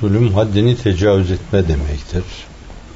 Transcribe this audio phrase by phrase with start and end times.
[0.00, 2.22] Zulüm haddini tecavüz etme demektir.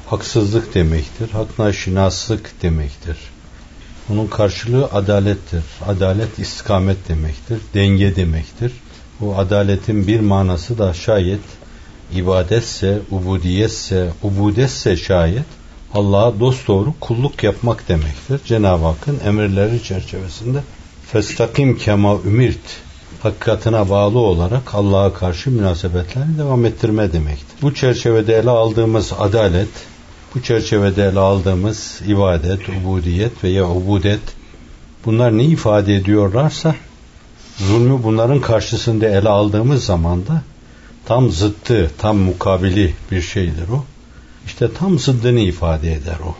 [0.05, 1.29] Haksızlık demektir.
[1.29, 3.17] Hakna şinaslık demektir.
[4.09, 5.63] Bunun karşılığı adalettir.
[5.87, 7.59] Adalet istikamet demektir.
[7.73, 8.71] Denge demektir.
[9.19, 11.39] Bu adaletin bir manası da şayet
[12.13, 15.45] ibadetse, ubudiyetse, ubudetse şayet
[15.93, 18.39] Allah'a dosdoğru kulluk yapmak demektir.
[18.45, 20.63] Cenab-ı Hakk'ın emirleri çerçevesinde
[21.11, 22.84] festakim kema ümirt
[23.25, 27.61] hakikatine bağlı olarak Allah'a karşı münasebetlerini devam ettirme demektir.
[27.61, 29.67] Bu çerçevede ele aldığımız adalet,
[30.35, 34.19] bu çerçevede ele aldığımız ibadet, ubudiyet veya ubudet
[35.05, 36.75] bunlar ne ifade ediyorlarsa
[37.57, 40.41] zulmü bunların karşısında ele aldığımız zaman da
[41.05, 43.83] tam zıttı, tam mukabili bir şeydir o.
[44.45, 46.35] İşte tam zıddını ifade eder o.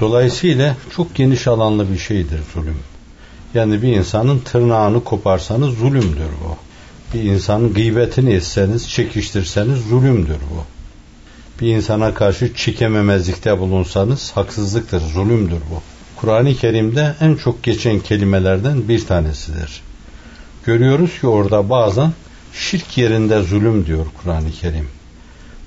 [0.00, 2.78] Dolayısıyla çok geniş alanlı bir şeydir zulüm.
[3.54, 6.56] Yani bir insanın tırnağını koparsanız zulümdür bu.
[7.14, 10.64] Bir insanın gıybetini etseniz, çekiştirseniz zulümdür bu.
[11.60, 15.82] Bir insana karşı çikememezlikte bulunsanız haksızlıktır, zulümdür bu.
[16.16, 19.82] Kur'an-ı Kerim'de en çok geçen kelimelerden bir tanesidir.
[20.64, 22.12] Görüyoruz ki orada bazen
[22.52, 24.88] şirk yerinde zulüm diyor Kur'an-ı Kerim.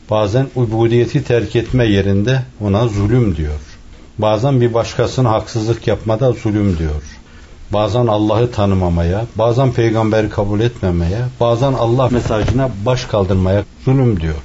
[0.10, 3.60] Bazen ubudiyeti terk etme yerinde ona zulüm diyor.
[4.18, 7.02] Bazen bir başkasına haksızlık yapmada zulüm diyor.
[7.74, 14.36] Bazen Allah'ı tanımamaya, bazen peygamberi kabul etmemeye, bazen Allah mesajına baş kaldırmaya zulüm diyor.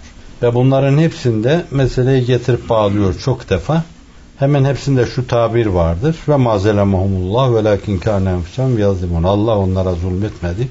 [0.43, 3.85] Ve bunların hepsinde meseleyi getirip bağlıyor çok defa.
[4.39, 6.17] Hemen hepsinde şu tabir vardır.
[6.29, 8.35] Ve mazelemahumullah ve lakin kâne
[8.79, 9.23] yazlimun.
[9.23, 10.69] Allah onlara zulmetmedi.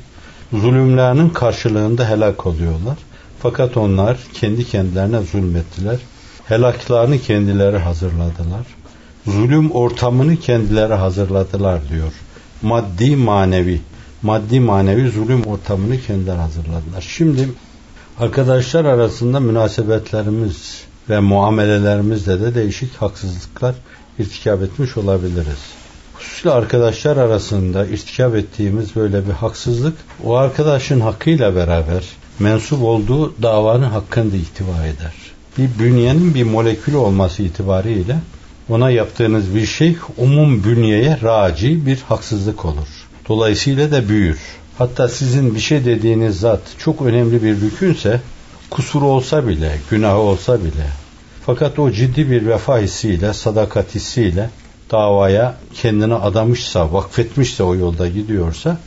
[0.53, 2.97] Zulümlerinin karşılığında helak oluyorlar.
[3.39, 5.99] Fakat onlar kendi kendilerine zulmettiler.
[6.45, 8.66] Helaklarını kendileri hazırladılar.
[9.27, 12.13] Zulüm ortamını kendileri hazırladılar diyor.
[12.61, 13.81] Maddi manevi.
[14.21, 17.01] Maddi manevi zulüm ortamını kendileri hazırladılar.
[17.01, 17.49] Şimdi
[18.19, 23.75] arkadaşlar arasında münasebetlerimiz ve muamelelerimizde de değişik haksızlıklar
[24.19, 25.59] irtikap etmiş olabiliriz.
[26.13, 32.03] Hususuyla arkadaşlar arasında irtikap ettiğimiz böyle bir haksızlık o arkadaşın hakkıyla beraber
[32.39, 35.13] mensup olduğu davanın hakkında ihtiva eder.
[35.57, 38.19] Bir bünyenin bir molekülü olması itibariyle
[38.71, 42.87] ona yaptığınız bir şey umum bünyeye raci bir haksızlık olur.
[43.29, 44.39] Dolayısıyla da büyür.
[44.77, 48.21] Hatta sizin bir şey dediğiniz zat çok önemli bir rükünse
[48.69, 50.87] kusuru olsa bile, günahı olsa bile
[51.45, 54.49] fakat o ciddi bir vefa hissiyle, sadakat hissiyle
[54.91, 58.77] davaya kendini adamışsa, vakfetmişse o yolda gidiyorsa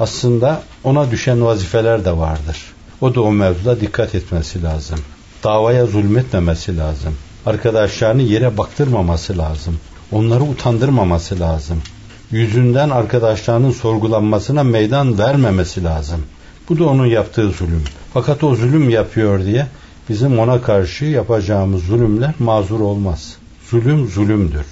[0.00, 2.56] aslında ona düşen vazifeler de vardır.
[3.00, 4.98] O da o mevzuda dikkat etmesi lazım.
[5.44, 7.14] Davaya zulmetmemesi lazım.
[7.46, 9.76] Arkadaşlarını yere baktırmaması lazım.
[10.12, 11.82] Onları utandırmaması lazım.
[12.30, 16.20] Yüzünden arkadaşlarının sorgulanmasına meydan vermemesi lazım.
[16.68, 17.84] Bu da onun yaptığı zulüm.
[18.12, 19.66] Fakat o zulüm yapıyor diye
[20.08, 23.36] bizim ona karşı yapacağımız zulümler mazur olmaz.
[23.70, 24.66] Zulüm zulümdür.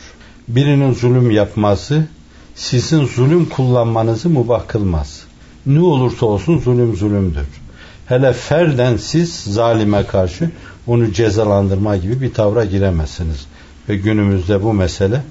[0.48, 2.06] Birinin zulüm yapması
[2.54, 5.22] sizin zulüm kullanmanızı mubah kılmaz.
[5.66, 7.46] Ne olursa olsun zulüm zulümdür.
[8.06, 10.50] Hele ferden siz zalime karşı
[10.86, 13.46] onu cezalandırma gibi bir tavra giremezsiniz.
[13.88, 15.22] Ve günümüzde bu mesele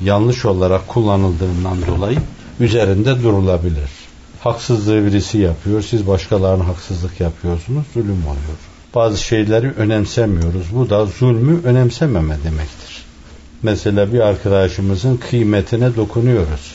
[0.00, 2.18] yanlış olarak kullanıldığından dolayı
[2.60, 3.90] üzerinde durulabilir.
[4.40, 8.58] Haksızlığı birisi yapıyor, siz başkalarına haksızlık yapıyorsunuz, zulüm oluyor.
[8.94, 10.66] Bazı şeyleri önemsemiyoruz.
[10.74, 13.04] Bu da zulmü önemsememe demektir.
[13.62, 16.74] Mesela bir arkadaşımızın kıymetine dokunuyoruz.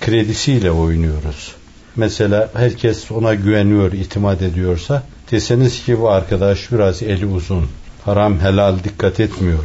[0.00, 1.54] Kredisiyle oynuyoruz.
[1.96, 7.66] Mesela herkes ona güveniyor, itimat ediyorsa deseniz ki bu arkadaş biraz eli uzun,
[8.04, 9.64] haram helal dikkat etmiyor.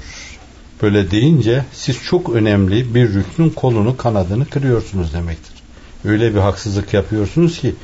[0.82, 5.54] Böyle deyince siz çok önemli bir rüknün kolunu kanadını kırıyorsunuz demektir.
[6.06, 7.76] Öyle bir haksızlık yapıyorsunuz ki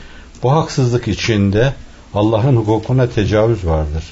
[0.44, 1.74] bu haksızlık içinde
[2.14, 4.04] Allah'ın hukukuna tecavüz vardır.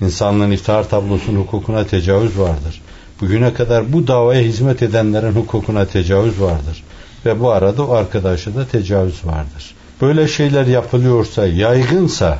[0.00, 2.80] İnsanlığın iftihar tablosunun hukukuna tecavüz vardır.
[3.20, 6.84] Bugüne kadar bu davaya hizmet edenlerin hukukuna tecavüz vardır.
[7.26, 9.74] Ve bu arada o arkadaşa da tecavüz vardır.
[10.00, 12.38] Böyle şeyler yapılıyorsa, yaygınsa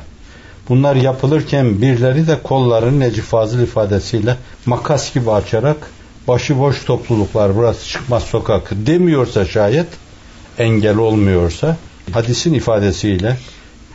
[0.69, 5.77] bunlar yapılırken birileri de kollarını Necip Fazıl ifadesiyle makas gibi açarak
[6.27, 9.87] başıboş topluluklar burası çıkmaz sokak demiyorsa şayet
[10.57, 11.77] engel olmuyorsa
[12.11, 13.37] hadisin ifadesiyle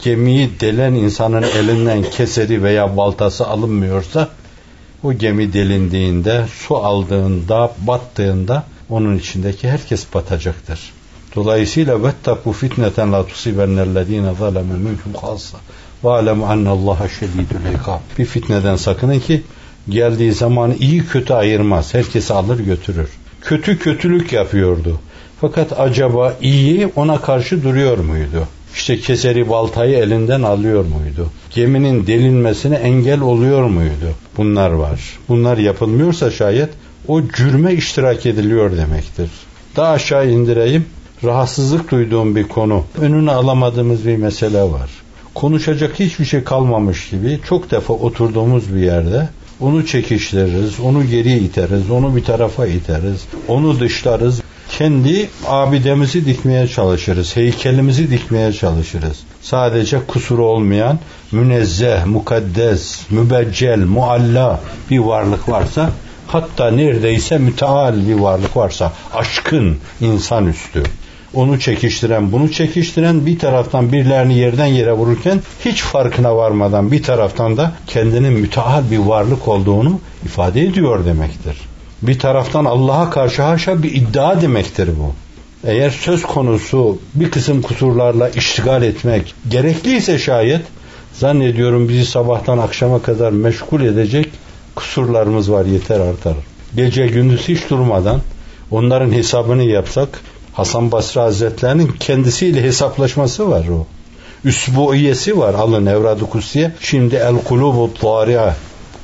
[0.02, 4.28] gemiyi delen insanın elinden keseri veya baltası alınmıyorsa
[5.04, 10.95] o gemi delindiğinde, su aldığında, battığında onun içindeki herkes batacaktır.
[11.36, 15.58] Dolayısıyla vettaku fitneten la tusibennellezine zalemu minkum khassa
[16.04, 18.00] ve alemu ennallaha şedidul ikab.
[18.18, 19.42] Bir fitneden sakının ki
[19.88, 21.94] geldiği zaman iyi kötü ayırmaz.
[21.94, 23.08] Herkesi alır götürür.
[23.40, 25.00] Kötü kötülük yapıyordu.
[25.40, 28.48] Fakat acaba iyi ona karşı duruyor muydu?
[28.74, 31.30] İşte keseri baltayı elinden alıyor muydu?
[31.54, 34.10] Geminin delinmesine engel oluyor muydu?
[34.36, 35.00] Bunlar var.
[35.28, 36.68] Bunlar yapılmıyorsa şayet
[37.08, 39.30] o cürme iştirak ediliyor demektir.
[39.76, 40.86] Daha aşağı indireyim.
[41.24, 42.84] Rahatsızlık duyduğum bir konu.
[43.00, 44.90] Önünü alamadığımız bir mesele var.
[45.34, 49.28] Konuşacak hiçbir şey kalmamış gibi çok defa oturduğumuz bir yerde
[49.60, 54.42] onu çekiştiririz, onu geriye iteriz, onu bir tarafa iteriz, onu dışlarız.
[54.70, 59.18] Kendi abidemizi dikmeye çalışırız, heykelimizi dikmeye çalışırız.
[59.42, 60.98] Sadece kusuru olmayan,
[61.32, 64.60] münezzeh, mukaddes, mübeccel, mualla
[64.90, 65.90] bir varlık varsa,
[66.26, 70.82] hatta neredeyse müteal bir varlık varsa, aşkın insanüstü
[71.36, 77.56] onu çekiştiren, bunu çekiştiren bir taraftan birilerini yerden yere vururken hiç farkına varmadan bir taraftan
[77.56, 81.56] da kendinin müteahhal bir varlık olduğunu ifade ediyor demektir.
[82.02, 85.14] Bir taraftan Allah'a karşı haşa bir iddia demektir bu.
[85.68, 90.62] Eğer söz konusu bir kısım kusurlarla iştigal etmek gerekliyse şayet
[91.12, 94.28] zannediyorum bizi sabahtan akşama kadar meşgul edecek
[94.74, 96.34] kusurlarımız var yeter artar.
[96.76, 98.20] Gece gündüz hiç durmadan
[98.70, 100.08] onların hesabını yapsak
[100.56, 103.86] Hasan Basri Hazretlerinin kendisiyle hesaplaşması var o.
[104.44, 106.72] Üsbuiyesi var alın Evrad-ı Kutsiye.
[106.80, 108.56] Şimdi El Kulubu Tari'a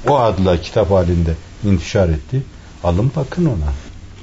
[0.08, 1.34] o adla kitap halinde
[1.64, 2.42] intişar etti.
[2.84, 3.72] Alın bakın ona.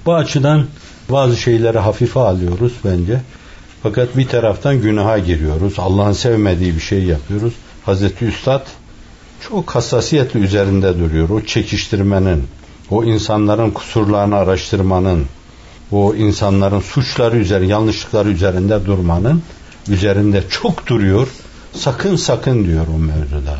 [0.06, 0.66] Bu açıdan
[1.10, 3.22] bazı şeyleri hafife alıyoruz bence.
[3.84, 5.74] Fakat bir taraftan günaha giriyoruz.
[5.78, 7.54] Allah'ın sevmediği bir şey yapıyoruz.
[7.86, 8.66] Hazreti Üstad
[9.50, 11.30] çok hassasiyetle üzerinde duruyor.
[11.30, 12.44] O çekiştirmenin,
[12.90, 15.26] o insanların kusurlarını araştırmanın,
[15.92, 19.42] o insanların suçları üzeri, yanlışlıkları üzerinde durmanın
[19.90, 21.28] üzerinde çok duruyor.
[21.74, 23.60] Sakın sakın diyor o mevzuda.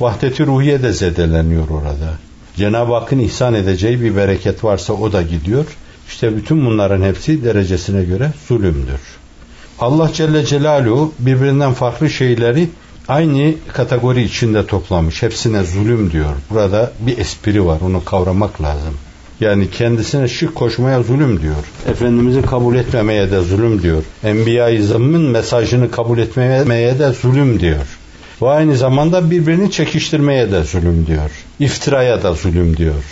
[0.00, 2.18] Vahdeti ruhiye de zedeleniyor orada.
[2.56, 5.64] Cenab-ı Hakk'ın ihsan edeceği bir bereket varsa o da gidiyor.
[6.08, 9.00] İşte bütün bunların hepsi derecesine göre zulümdür.
[9.78, 12.68] Allah Celle Celaluhu birbirinden farklı şeyleri
[13.08, 15.22] aynı kategori içinde toplamış.
[15.22, 16.34] Hepsine zulüm diyor.
[16.50, 17.80] Burada bir espri var.
[17.80, 18.94] Onu kavramak lazım.
[19.40, 21.64] Yani kendisine şirk koşmaya zulüm diyor.
[21.88, 24.02] Efendimiz'i kabul etmemeye de zulüm diyor.
[24.24, 27.98] Enbiya-i mesajını kabul etmemeye de zulüm diyor.
[28.42, 31.30] Ve aynı zamanda birbirini çekiştirmeye de zulüm diyor.
[31.60, 33.04] İftiraya da zulüm diyor.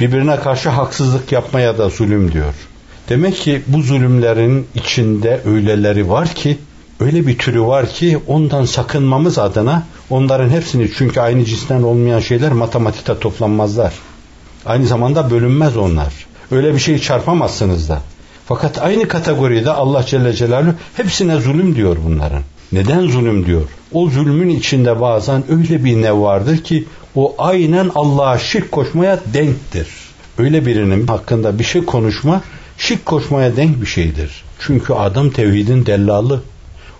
[0.00, 2.54] Birbirine karşı haksızlık yapmaya da zulüm diyor.
[3.08, 6.58] Demek ki bu zulümlerin içinde öyleleri var ki,
[7.00, 12.52] öyle bir türü var ki ondan sakınmamız adına onların hepsini çünkü aynı cinsten olmayan şeyler
[12.52, 13.92] matematikte toplanmazlar.
[14.68, 16.12] Aynı zamanda bölünmez onlar.
[16.50, 18.02] Öyle bir şey çarpamazsınız da.
[18.46, 22.42] Fakat aynı kategoride Allah Celle Celaluhu hepsine zulüm diyor bunların.
[22.72, 23.62] Neden zulüm diyor?
[23.92, 26.84] O zulmün içinde bazen öyle bir ne vardır ki
[27.14, 29.88] o aynen Allah'a şirk koşmaya denktir.
[30.38, 32.42] Öyle birinin hakkında bir şey konuşma
[32.78, 34.44] şirk koşmaya denk bir şeydir.
[34.58, 36.42] Çünkü adam tevhidin dellalı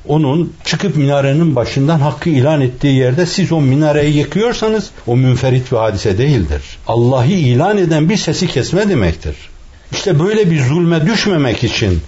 [0.08, 5.76] onun çıkıp minarenin başından hakkı ilan ettiği yerde siz o minareyi yıkıyorsanız o münferit bir
[5.76, 6.62] hadise değildir.
[6.87, 9.37] Allah'ı ilan eden bir sesi kesme demektir.
[9.93, 12.00] İşte böyle bir zulme düşmemek için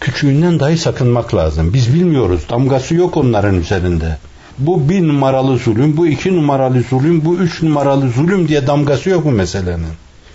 [0.00, 1.72] küçüğünden dahi sakınmak lazım.
[1.74, 2.40] Biz bilmiyoruz.
[2.50, 4.16] Damgası yok onların üzerinde.
[4.58, 9.24] Bu bir numaralı zulüm, bu iki numaralı zulüm, bu üç numaralı zulüm diye damgası yok
[9.24, 9.86] bu meselenin.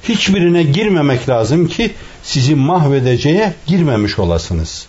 [0.03, 1.91] Hiçbirine girmemek lazım ki
[2.23, 4.87] sizi mahvedeceğe girmemiş olasınız.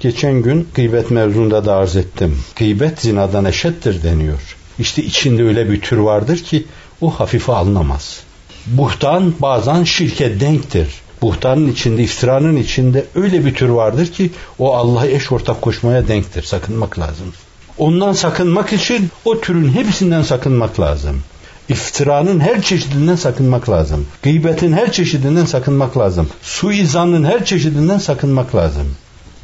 [0.00, 2.38] Geçen gün gıybet mevzunda da arz ettim.
[2.56, 4.56] Gıybet zinadan eşittir deniyor.
[4.78, 6.66] İşte içinde öyle bir tür vardır ki
[7.00, 8.20] o hafife alınamaz.
[8.66, 10.88] Buhtan bazen şirke denktir.
[11.22, 16.42] Buhtanın içinde, iftiranın içinde öyle bir tür vardır ki o Allah'a eş ortak koşmaya denktir.
[16.42, 17.32] Sakınmak lazım.
[17.78, 21.22] Ondan sakınmak için o türün hepsinden sakınmak lazım.
[21.68, 24.06] İftiranın her çeşidinden sakınmak lazım.
[24.22, 26.28] Gıybetin her çeşidinden sakınmak lazım.
[26.42, 28.86] Suizanın her çeşidinden sakınmak lazım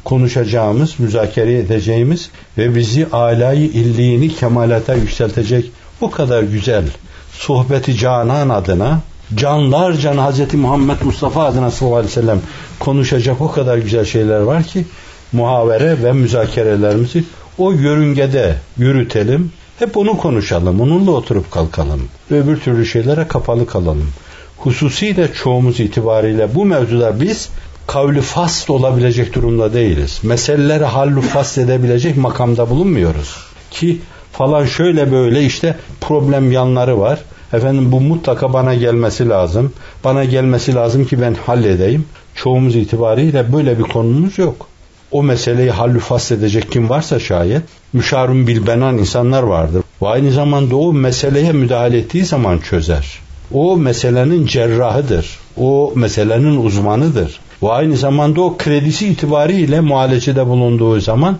[0.07, 5.71] konuşacağımız, müzakere edeceğimiz ve bizi alayı illiğini kemalata yükseltecek
[6.01, 6.83] bu kadar güzel
[7.31, 8.99] sohbeti canan adına
[9.35, 10.53] canlar can Hz.
[10.53, 12.41] Muhammed Mustafa adına sallallahu aleyhi ve sellem
[12.79, 14.85] konuşacak o kadar güzel şeyler var ki
[15.31, 17.23] muhavere ve müzakerelerimizi
[17.57, 19.51] o yörüngede yürütelim.
[19.79, 20.81] Hep onu konuşalım.
[20.81, 22.01] Onunla oturup kalkalım.
[22.31, 24.09] Öbür türlü şeylere kapalı kalalım.
[24.57, 27.49] Hususiyle çoğumuz itibariyle bu mevzuda biz
[27.87, 30.19] kavli fasl olabilecek durumda değiliz.
[30.23, 33.35] Meseleleri hallu fasl edebilecek makamda bulunmuyoruz.
[33.71, 33.99] Ki
[34.31, 37.19] falan şöyle böyle işte problem yanları var.
[37.53, 39.73] Efendim bu mutlaka bana gelmesi lazım.
[40.03, 42.05] Bana gelmesi lazım ki ben halledeyim.
[42.35, 44.67] Çoğumuz itibariyle böyle bir konumuz yok.
[45.11, 45.99] O meseleyi hallü
[46.31, 47.61] edecek kim varsa şayet
[47.93, 49.83] müşarun bilbenan insanlar vardır.
[50.01, 53.19] Ve aynı zamanda o meseleye müdahale ettiği zaman çözer.
[53.53, 55.39] O meselenin cerrahıdır.
[55.57, 57.39] O meselenin uzmanıdır.
[57.63, 61.37] Ve aynı zamanda o kredisi itibariyle muhalecede bulunduğu zaman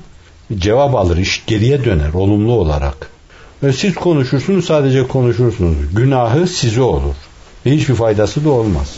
[0.57, 3.09] cevap alır, iş geriye döner olumlu olarak.
[3.63, 5.77] Ve siz konuşursunuz sadece konuşursunuz.
[5.93, 7.15] Günahı size olur.
[7.65, 8.95] Ve hiçbir faydası da olmaz.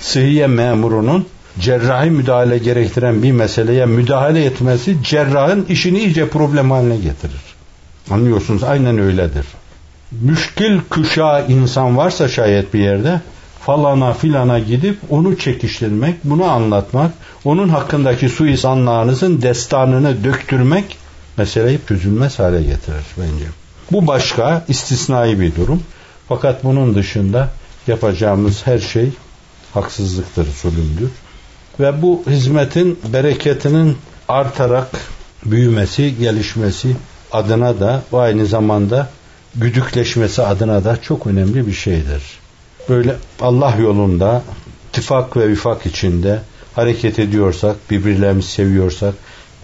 [0.00, 1.26] Sıhhiye memurunun
[1.60, 7.40] cerrahi müdahale gerektiren bir meseleye müdahale etmesi cerrahın işini iyice problem haline getirir.
[8.10, 9.46] Anlıyorsunuz aynen öyledir.
[10.10, 13.20] Müşkil kuşağı insan varsa şayet bir yerde
[13.60, 17.12] falana filana gidip onu çekiştirmek, bunu anlatmak,
[17.44, 20.98] onun hakkındaki suisanlarınızın destanını döktürmek
[21.36, 23.44] meseleyi çözülmez hale getirir bence.
[23.92, 25.82] Bu başka istisnai bir durum.
[26.28, 27.48] Fakat bunun dışında
[27.86, 29.10] yapacağımız her şey
[29.74, 31.10] haksızlıktır, zulümdür.
[31.80, 33.96] Ve bu hizmetin bereketinin
[34.28, 34.88] artarak
[35.44, 36.96] büyümesi, gelişmesi
[37.32, 39.08] adına da aynı zamanda
[39.54, 42.39] güdükleşmesi adına da çok önemli bir şeydir.
[42.90, 44.42] Böyle Allah yolunda
[44.88, 46.40] ittifak ve vifak içinde
[46.74, 49.14] hareket ediyorsak, birbirlerimizi seviyorsak,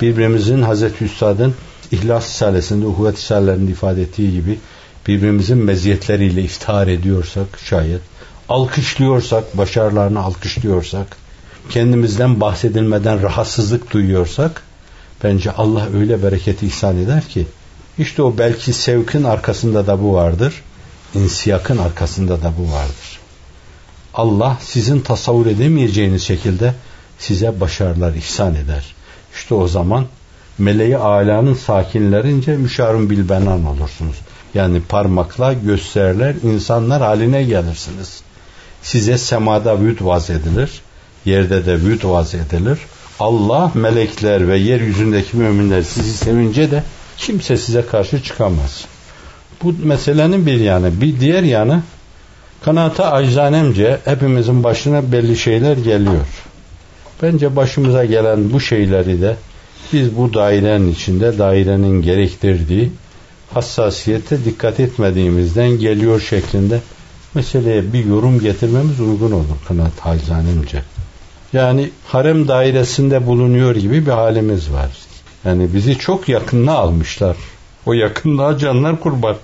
[0.00, 1.54] birbirimizin Hazreti Üstad'ın
[1.92, 4.58] İhlas Risalesi'nde, Uhuvvet Risalelerinde ifade ettiği gibi
[5.06, 8.00] birbirimizin meziyetleriyle iftihar ediyorsak şayet,
[8.48, 11.16] alkışlıyorsak, başarılarını alkışlıyorsak,
[11.70, 14.62] kendimizden bahsedilmeden rahatsızlık duyuyorsak,
[15.24, 17.46] bence Allah öyle bereketi ihsan eder ki,
[17.98, 20.62] işte o belki sevkin arkasında da bu vardır,
[21.16, 23.20] insiyakın arkasında da bu vardır.
[24.14, 26.74] Allah sizin tasavvur edemeyeceğiniz şekilde
[27.18, 28.94] size başarılar ihsan eder.
[29.34, 30.06] İşte o zaman
[30.58, 34.16] meleği alanın sakinlerince müşarun bilbenan olursunuz.
[34.54, 38.20] Yani parmakla gösterirler, insanlar haline gelirsiniz.
[38.82, 40.70] Size semada vüd vaz edilir,
[41.24, 42.78] yerde de vüd vaz edilir.
[43.20, 46.82] Allah, melekler ve yeryüzündeki müminler sizi sevince de
[47.16, 48.84] kimse size karşı çıkamaz.
[49.62, 51.00] Bu meselenin bir yanı.
[51.00, 51.82] Bir diğer yanı
[52.64, 56.26] kanaata aczanemce hepimizin başına belli şeyler geliyor.
[57.22, 59.36] Bence başımıza gelen bu şeyleri de
[59.92, 62.90] biz bu dairenin içinde dairenin gerektirdiği
[63.54, 66.80] hassasiyete dikkat etmediğimizden geliyor şeklinde
[67.34, 70.82] meseleye bir yorum getirmemiz uygun olur kanaat hazanemce.
[71.52, 74.90] Yani harem dairesinde bulunuyor gibi bir halimiz var.
[75.44, 77.36] Yani bizi çok yakınına almışlar.
[77.86, 79.36] O yakınlığa canlar kurban.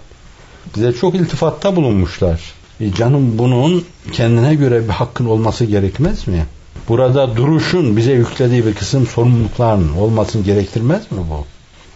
[0.77, 2.41] Bize çok iltifatta bulunmuşlar.
[2.81, 6.47] E canım bunun kendine göre bir hakkın olması gerekmez mi?
[6.89, 11.47] Burada duruşun bize yüklediği bir kısım sorumlulukların olmasını gerektirmez mi bu?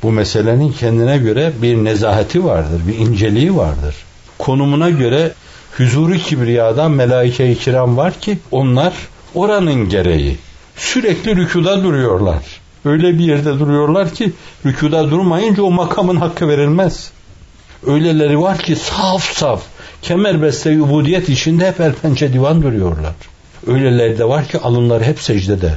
[0.03, 3.95] Bu meselenin kendine göre bir nezaheti vardır, bir inceliği vardır.
[4.39, 5.33] Konumuna göre
[5.77, 8.95] huzuru kibriyadan melaike-i kiram var ki onlar
[9.35, 10.37] oranın gereği
[10.77, 12.43] sürekli rükuda duruyorlar.
[12.87, 14.33] Öyle bir yerde duruyorlar ki
[14.67, 17.11] rükuda durmayınca o makamın hakkı verilmez.
[17.87, 19.63] Öyleleri var ki saf saf
[20.03, 23.15] kemerbeste ubudiyet içinde hep el pençe divan duruyorlar.
[23.67, 25.75] Öyleleri de var ki alınları hep secdede.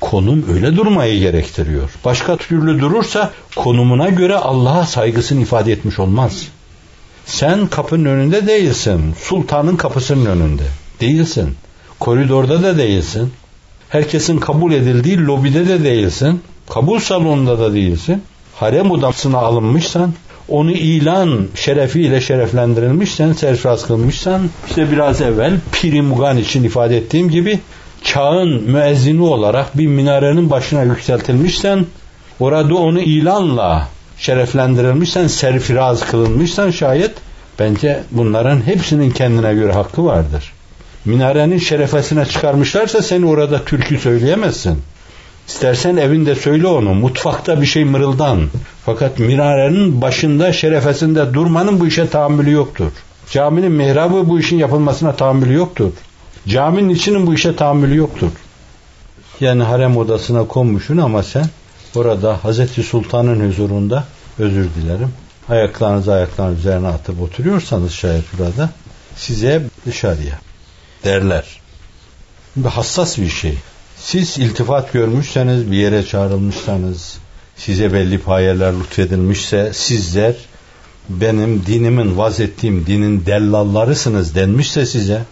[0.00, 1.90] Konum öyle durmayı gerektiriyor.
[2.04, 6.48] Başka türlü durursa konumuna göre Allah'a saygısını ifade etmiş olmaz.
[7.26, 9.14] Sen kapının önünde değilsin.
[9.22, 10.64] Sultanın kapısının önünde.
[11.00, 11.54] Değilsin.
[12.00, 13.32] Koridorda da değilsin.
[13.92, 16.40] Herkesin kabul edildiği lobide de değilsin.
[16.70, 18.22] Kabul salonunda da değilsin.
[18.54, 20.12] Harem odasına alınmışsan,
[20.48, 27.58] onu ilan şerefiyle şereflendirilmişsen, serfraz kılmışsan, işte biraz evvel Piri için ifade ettiğim gibi
[28.04, 31.86] çağın müezzini olarak bir minarenin başına yükseltilmişsen,
[32.40, 37.12] orada onu ilanla şereflendirilmişsen, serfiraz kılınmışsan şayet,
[37.58, 40.52] bence bunların hepsinin kendine göre hakkı vardır.
[41.04, 44.78] Minarenin şerefesine çıkarmışlarsa seni orada türkü söyleyemezsin.
[45.48, 48.48] İstersen evinde söyle onu, mutfakta bir şey mırıldan.
[48.84, 52.90] Fakat minarenin başında, şerefesinde durmanın bu işe tahammülü yoktur.
[53.30, 55.90] Caminin mihrabı bu işin yapılmasına tahammülü yoktur.
[56.48, 58.30] Caminin içinin bu işe tahammülü yoktur.
[59.40, 61.46] Yani harem odasına konmuşsun ama sen
[61.94, 64.04] orada Hazreti Sultan'ın huzurunda
[64.38, 65.08] özür dilerim.
[65.48, 68.70] Ayaklarınızı ayaklarınız üzerine atıp oturuyorsanız şayet burada
[69.16, 70.51] size dışarıya
[71.04, 71.44] derler.
[72.56, 73.54] Bu hassas bir şey.
[73.96, 77.18] Siz iltifat görmüşseniz, bir yere çağrılmışsanız,
[77.56, 80.34] size belli payeler lütfedilmişse sizler
[81.08, 85.22] benim dinimin vaz ettiğim dinin dellallarısınız denmişse size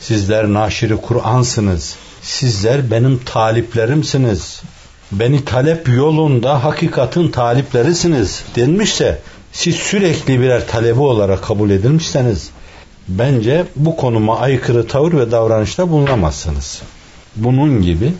[0.00, 4.62] sizler naşiri Kur'ansınız sizler benim taliplerimsiniz
[5.12, 9.18] beni talep yolunda hakikatin taliplerisiniz denmişse
[9.52, 12.50] siz sürekli birer talebi olarak kabul edilmişseniz
[13.08, 16.82] bence bu konuma aykırı tavır ve davranışta bulunamazsınız.
[17.36, 18.12] Bunun gibi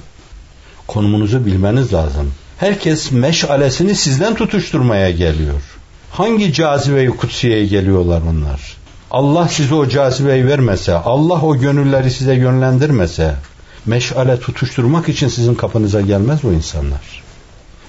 [0.86, 2.32] konumunuzu bilmeniz lazım.
[2.58, 5.62] Herkes meşalesini sizden tutuşturmaya geliyor.
[6.10, 8.76] Hangi cazibe-i kutsiyeye geliyorlar onlar?
[9.10, 13.34] Allah size o cazibeyi vermese, Allah o gönülleri size yönlendirmese,
[13.86, 17.22] meşale tutuşturmak için sizin kapınıza gelmez o insanlar.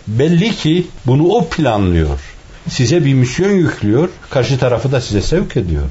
[0.08, 2.20] Belli ki bunu o planlıyor.
[2.70, 5.90] Size bir misyon yüklüyor, karşı tarafı da size sevk ediyor.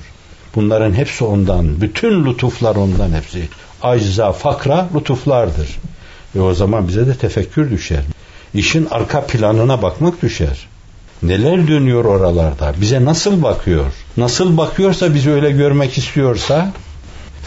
[0.57, 3.49] Bunların hepsi ondan, bütün lütuflar ondan hepsi.
[3.83, 5.69] Acza, fakra lütuflardır.
[6.37, 8.03] E o zaman bize de tefekkür düşer.
[8.55, 10.67] İşin arka planına bakmak düşer.
[11.23, 12.75] Neler dönüyor oralarda?
[12.81, 13.87] Bize nasıl bakıyor?
[14.17, 16.73] Nasıl bakıyorsa bizi öyle görmek istiyorsa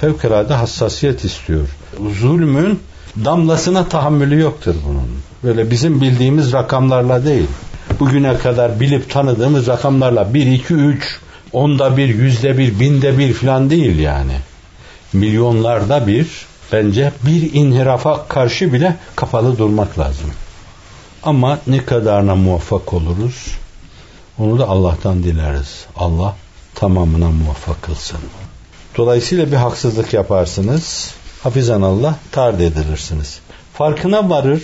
[0.02, 1.68] fevkalade hassasiyet istiyor.
[2.20, 2.80] Zulmün
[3.26, 5.10] damlasına tahammülü yoktur bunun.
[5.44, 7.48] Böyle bizim bildiğimiz rakamlarla değil.
[8.00, 11.20] Bugüne kadar bilip tanıdığımız rakamlarla 1, 2, 3,
[11.54, 14.36] onda bir, yüzde bir, binde bir falan değil yani.
[15.14, 16.28] Milyonlarda bir
[16.72, 20.32] bence bir inhirafa karşı bile kapalı durmak lazım.
[21.24, 23.60] Ama ne kadarına muvaffak oluruz
[24.40, 25.86] onu da Allah'tan dileriz.
[25.96, 26.36] Allah
[26.76, 28.20] tamamına muvaffak kılsın.
[28.98, 31.14] Dolayısıyla bir haksızlık yaparsınız.
[31.44, 33.40] Hafizan Allah tard edilirsiniz.
[33.74, 34.64] Farkına varır,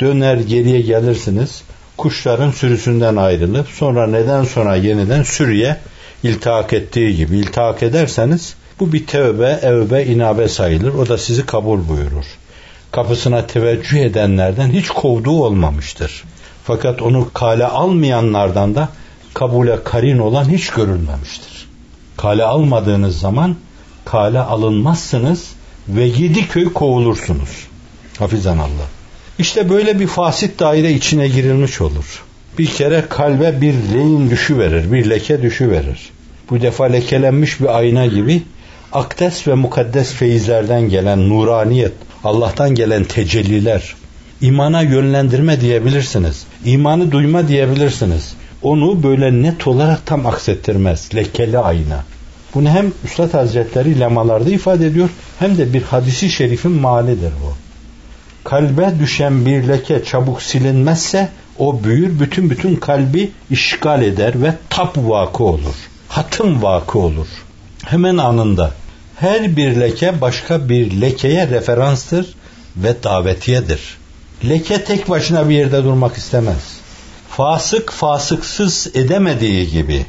[0.00, 1.62] döner geriye gelirsiniz.
[1.96, 5.76] Kuşların sürüsünden ayrılıp sonra neden sonra yeniden sürüye
[6.22, 10.94] iltihak ettiği gibi iltihak ederseniz bu bir tevbe, evbe, inabe sayılır.
[10.94, 12.24] O da sizi kabul buyurur.
[12.92, 16.24] Kapısına teveccüh edenlerden hiç kovduğu olmamıştır.
[16.64, 18.88] Fakat onu kale almayanlardan da
[19.34, 21.68] kabule karin olan hiç görülmemiştir.
[22.16, 23.56] Kale almadığınız zaman
[24.04, 25.52] kale alınmazsınız
[25.88, 27.66] ve yedi köy kovulursunuz.
[28.18, 28.95] Hafizan Allah.
[29.38, 32.24] İşte böyle bir fasit daire içine girilmiş olur.
[32.58, 36.10] Bir kere kalbe bir leyin düşü verir, bir leke düşü verir.
[36.50, 38.42] Bu defa lekelenmiş bir ayna gibi
[38.92, 41.92] akdes ve mukaddes feyizlerden gelen nuraniyet,
[42.24, 43.94] Allah'tan gelen tecelliler,
[44.40, 46.46] imana yönlendirme diyebilirsiniz.
[46.64, 48.34] İmanı duyma diyebilirsiniz.
[48.62, 51.14] Onu böyle net olarak tam aksettirmez.
[51.14, 52.04] Lekeli ayna.
[52.54, 57.65] Bunu hem Üstad Hazretleri lemalarda ifade ediyor hem de bir hadisi şerifin malidir bu.
[58.46, 64.96] Kalbe düşen bir leke çabuk silinmezse o büyür bütün bütün kalbi işgal eder ve tap
[64.98, 65.74] vakı olur.
[66.08, 67.26] Hatım vakı olur.
[67.84, 68.70] Hemen anında.
[69.16, 72.34] Her bir leke başka bir lekeye referanstır
[72.76, 73.80] ve davetiyedir.
[74.48, 76.76] Leke tek başına bir yerde durmak istemez.
[77.30, 80.06] Fasık fasıksız edemediği gibi,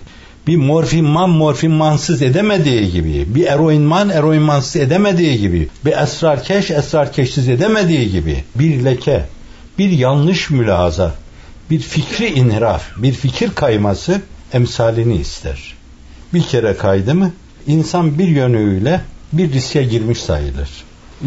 [0.47, 8.43] bir morfinman morfinmansız edemediği gibi, bir eroinman eroinmansız edemediği gibi, bir esrarkeş esrarkeşsiz edemediği gibi
[8.55, 9.25] bir leke,
[9.77, 11.15] bir yanlış mülahaza,
[11.69, 14.21] bir fikri inhiraf, bir fikir kayması
[14.53, 15.73] emsalini ister.
[16.33, 17.31] Bir kere kaydı mı
[17.67, 19.01] insan bir yönüyle
[19.33, 20.69] bir riske girmiş sayılır.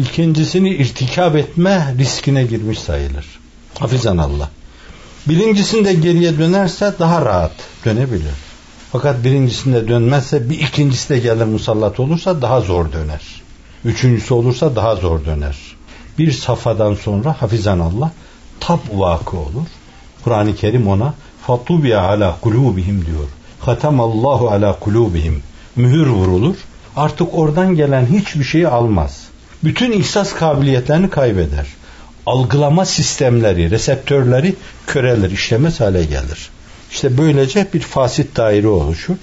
[0.01, 3.25] İkincisini irtikab etme riskine girmiş sayılır.
[3.79, 4.49] Hafizan Allah.
[5.27, 7.51] Birincisinde geriye dönerse daha rahat
[7.85, 8.50] dönebilir.
[8.91, 13.41] Fakat birincisinde dönmezse bir ikincisi de gelir musallat olursa daha zor döner.
[13.85, 15.57] Üçüncüsü olursa daha zor döner.
[16.17, 18.11] Bir safhadan sonra hafizan Allah
[18.59, 19.67] tab vakı olur.
[20.23, 21.13] Kur'an-ı Kerim ona
[21.47, 23.27] fatubiya ala kulubihim diyor.
[23.83, 25.43] Allahu ala kulubihim.
[25.75, 26.55] Mühür vurulur.
[26.95, 29.21] Artık oradan gelen hiçbir şeyi almaz.
[29.63, 31.67] Bütün ihsas kabiliyetlerini kaybeder.
[32.25, 34.55] Algılama sistemleri, reseptörleri
[34.87, 36.49] körelir, işlemez hale gelir.
[36.91, 39.15] İşte böylece bir fasit daire oluşur.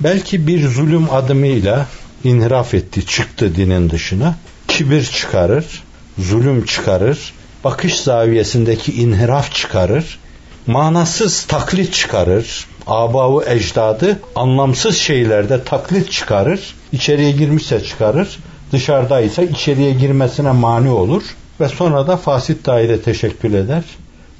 [0.00, 1.86] Belki bir zulüm adımıyla
[2.24, 4.34] inhiraf etti, çıktı dinin dışına.
[4.68, 5.82] Kibir çıkarır,
[6.18, 7.32] zulüm çıkarır,
[7.64, 10.18] bakış zaviyesindeki inhiraf çıkarır,
[10.66, 18.38] manasız taklit çıkarır, abavu ecdadı anlamsız şeylerde taklit çıkarır, içeriye girmişse çıkarır,
[18.72, 21.22] dışarıdaysa içeriye girmesine mani olur
[21.60, 23.82] ve sonra da fasit daire teşekkül eder.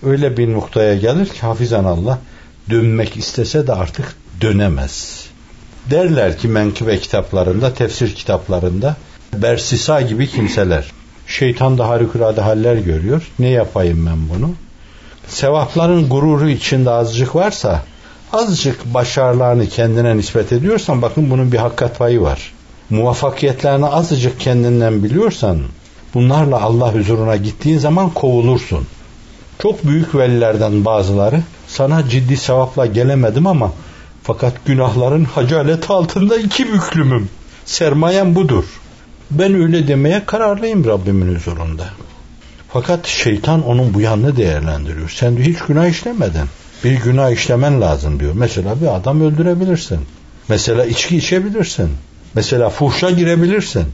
[0.03, 2.19] Öyle bir noktaya gelir ki hafizan Allah
[2.71, 5.25] dönmek istese de artık dönemez.
[5.91, 8.97] Derler ki menkıbe kitaplarında, tefsir kitaplarında
[9.35, 10.93] Bersisa gibi kimseler.
[11.27, 13.31] Şeytan da harikulade haller görüyor.
[13.39, 14.51] Ne yapayım ben bunu?
[15.29, 17.83] Sevapların gururu içinde azıcık varsa
[18.33, 22.53] azıcık başarılarını kendine nispet ediyorsan bakın bunun bir hakikat payı var.
[22.91, 25.63] Muvaffakiyetlerini azıcık kendinden biliyorsan
[26.15, 28.87] bunlarla Allah huzuruna gittiğin zaman kovulursun.
[29.63, 33.73] Çok büyük velilerden bazıları sana ciddi sevapla gelemedim ama
[34.23, 37.29] fakat günahların hacalet altında iki büklümüm.
[37.65, 38.65] Sermayem budur.
[39.31, 41.85] Ben öyle demeye kararlıyım Rabbimin huzurunda.
[42.69, 45.09] Fakat şeytan onun bu yanını değerlendiriyor.
[45.11, 46.45] Sen de hiç günah işlemedin.
[46.85, 48.33] Bir günah işlemen lazım diyor.
[48.35, 49.99] Mesela bir adam öldürebilirsin.
[50.49, 51.91] Mesela içki içebilirsin.
[52.35, 53.85] Mesela fuhşa girebilirsin.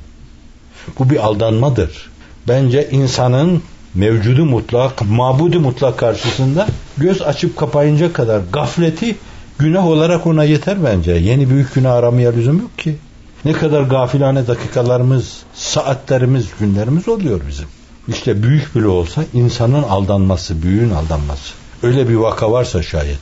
[0.98, 2.10] Bu bir aldanmadır.
[2.48, 3.62] Bence insanın
[3.94, 6.66] mevcudu mutlak, mabudu mutlak karşısında
[6.98, 9.16] göz açıp kapayınca kadar gafleti
[9.58, 11.12] günah olarak ona yeter bence.
[11.12, 12.96] Yeni büyük günah aramaya lüzum yok ki.
[13.44, 17.66] Ne kadar gafilane dakikalarımız, saatlerimiz, günlerimiz oluyor bizim.
[18.08, 21.54] İşte büyük bile olsa insanın aldanması, büyüğün aldanması.
[21.82, 23.18] Öyle bir vaka varsa şayet.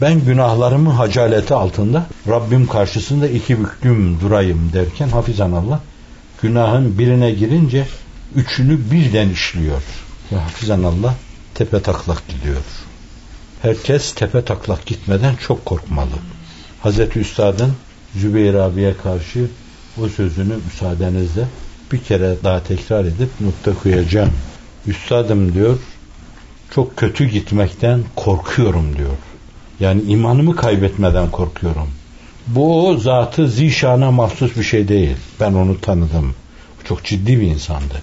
[0.00, 5.80] Ben günahlarımı hacaleti altında Rabbim karşısında iki büklüm durayım derken hafizan Allah
[6.42, 7.86] günahın birine girince
[8.36, 9.82] üçünü birden işliyor.
[10.32, 11.14] Ve hafizan Allah
[11.54, 12.62] tepe taklak gidiyor.
[13.62, 16.14] Herkes tepe taklak gitmeden çok korkmalı.
[16.82, 17.72] Hazreti Üstad'ın
[18.16, 19.48] Zübeyir abiye karşı
[20.02, 21.44] o sözünü müsaadenizle
[21.92, 24.30] bir kere daha tekrar edip nokta koyacağım.
[24.86, 25.78] Üstadım diyor,
[26.70, 29.16] çok kötü gitmekten korkuyorum diyor.
[29.80, 31.88] Yani imanımı kaybetmeden korkuyorum.
[32.46, 35.16] Bu o zatı zişana mahsus bir şey değil.
[35.40, 36.34] Ben onu tanıdım.
[36.84, 37.94] Çok ciddi bir insandı.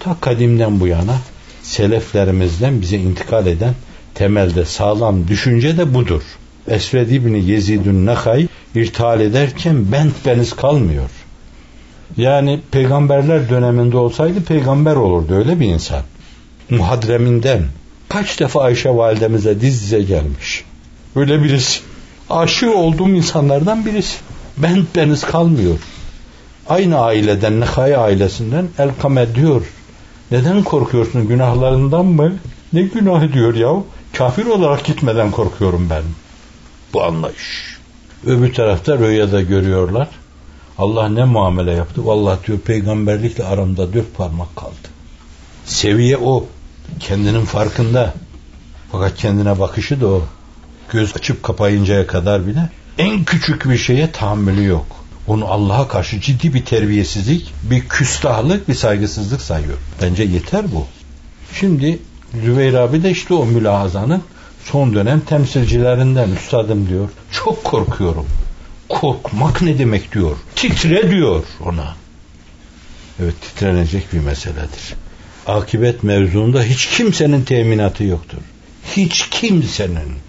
[0.00, 1.16] Ta kadimden bu yana
[1.62, 3.74] seleflerimizden bize intikal eden
[4.14, 6.22] temelde sağlam düşünce de budur.
[6.68, 11.10] Esved İbni Yezidün Nakay irtihal ederken bent beniz kalmıyor.
[12.16, 16.02] Yani peygamberler döneminde olsaydı peygamber olurdu öyle bir insan.
[16.70, 17.62] Muhadreminden
[18.08, 20.64] kaç defa Ayşe validemize diz dize gelmiş.
[21.16, 21.80] Öyle birisi.
[22.30, 24.16] Aşık olduğum insanlardan birisi.
[24.56, 25.78] Bent beniz kalmıyor.
[26.68, 29.62] Aynı aileden, Nehay ailesinden Elkame diyor.
[30.30, 32.36] Neden korkuyorsun günahlarından mı?
[32.72, 33.82] Ne günahı diyor ya?
[34.12, 36.02] Kafir olarak gitmeden korkuyorum ben.
[36.92, 37.78] Bu anlayış.
[38.26, 40.08] Öbür tarafta rüyada görüyorlar.
[40.78, 42.06] Allah ne muamele yaptı?
[42.06, 44.88] Vallahi diyor peygamberlikle aramda dört parmak kaldı.
[45.64, 46.46] Seviye o.
[47.00, 48.14] Kendinin farkında.
[48.92, 50.22] Fakat kendine bakışı da o.
[50.92, 54.86] Göz açıp kapayıncaya kadar bile en küçük bir şeye tahammülü yok.
[55.28, 59.78] Onu Allah'a karşı ciddi bir terbiyesizlik, bir küstahlık, bir saygısızlık sayıyor.
[60.02, 60.86] Bence yeter bu.
[61.54, 61.98] Şimdi
[62.44, 64.22] Zübeyir abi de işte o mülahazanın
[64.64, 67.08] son dönem temsilcilerinden üstadım diyor.
[67.32, 68.26] Çok korkuyorum.
[68.88, 70.36] Korkmak ne demek diyor.
[70.56, 71.94] Titre diyor ona.
[73.22, 74.94] Evet titrenecek bir meseledir.
[75.46, 78.38] Akibet mevzuunda hiç kimsenin teminatı yoktur.
[78.96, 80.27] Hiç kimsenin.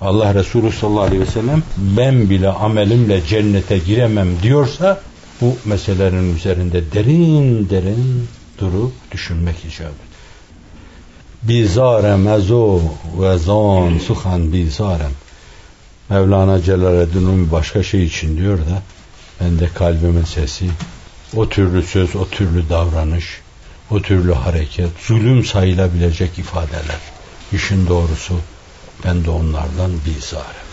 [0.00, 5.00] Allah Resulü sallallahu aleyhi ve sellem ben bile amelimle cennete giremem diyorsa
[5.40, 9.92] bu meselelerin üzerinde derin derin durup düşünmek icap
[11.42, 12.80] Bizarem ezo
[13.20, 15.12] ve zan suhan bizarem.
[16.08, 18.82] Mevlana Celaleddin başka şey için diyor da
[19.40, 20.66] ben de kalbimin sesi
[21.36, 23.40] o türlü söz, o türlü davranış,
[23.90, 27.00] o türlü hareket, zulüm sayılabilecek ifadeler.
[27.52, 28.34] İşin doğrusu
[29.04, 30.68] ben de onlardan bizarem.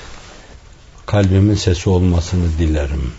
[1.05, 3.11] Kalbimin sesi olmasını dilerim.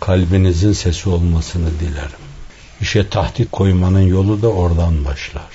[0.00, 2.26] Kalbinizin sesi olmasını dilerim.
[2.80, 5.50] İşe tahdit koymanın yolu da oradan başlar.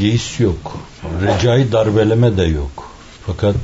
[0.00, 0.78] Yeis yok.
[1.22, 2.90] Recai darbeleme de yok.
[3.26, 3.56] Fakat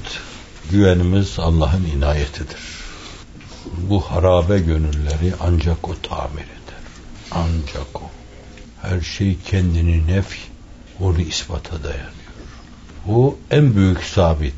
[0.70, 2.61] güvenimiz Allah'ın inayetidir.
[3.77, 6.83] Bu harabe gönülleri ancak o tamir eder.
[7.31, 8.11] Ancak o.
[8.83, 10.38] Her şey kendini nef,
[11.01, 12.22] onu ispata dayanıyor.
[13.09, 14.55] O en büyük sabit.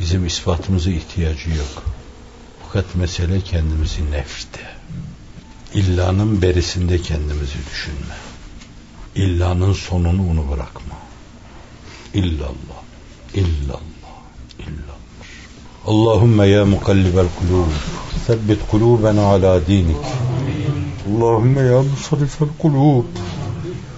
[0.00, 1.84] Bizim ispatımıza ihtiyacı yok.
[2.66, 4.60] Fakat mesele kendimizi nefste.
[5.74, 8.14] İllanın berisinde kendimizi düşünme.
[9.14, 10.94] İllanın sonunu onu bırakma.
[12.14, 12.80] İllallah,
[13.34, 14.20] illallah,
[14.58, 15.00] illallah.
[15.86, 17.66] Allahümme ya mukallibel kulub,
[18.26, 19.96] sebbit kulubena ala dinik.
[21.08, 23.04] Allahümme ya musarrifel kulub,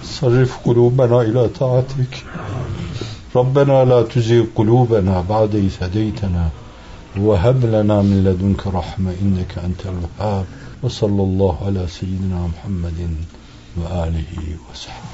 [0.03, 2.25] sarrif kulubena ila taatik.
[3.36, 6.48] ربنا لا تزغ قلوبنا بعد إذ هديتنا
[7.16, 10.46] وهب لنا من لدنك رحمة إنك أنت الوهاب
[10.82, 13.00] وصلى الله على سيدنا محمد
[13.76, 15.11] وآله وصحبه